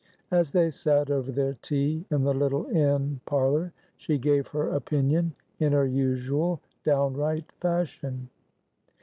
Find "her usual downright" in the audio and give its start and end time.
5.73-7.51